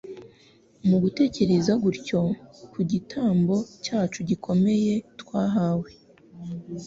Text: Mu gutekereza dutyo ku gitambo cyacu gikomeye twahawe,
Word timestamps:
Mu 0.87 0.97
gutekereza 1.03 1.71
dutyo 1.83 2.21
ku 2.71 2.79
gitambo 2.91 3.55
cyacu 3.85 4.19
gikomeye 4.29 4.93
twahawe, 5.21 5.89